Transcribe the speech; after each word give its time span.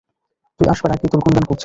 তুই 0.59 0.67
আসবার 0.67 0.91
আগেই 0.91 1.09
তোর 1.11 1.19
গুণগান 1.19 1.45
করছিল। 1.45 1.59